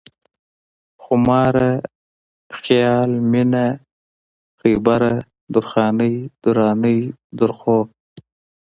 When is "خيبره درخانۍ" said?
4.59-6.15